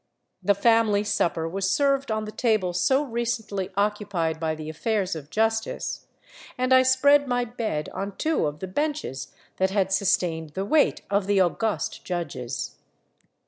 [0.41, 5.29] The family supper was served on the table so recently occupied by the affairs of
[5.29, 6.07] justice,
[6.57, 9.27] and I spread my bed on two of the benches
[9.57, 12.77] that had sustained the weight ^of the august judges.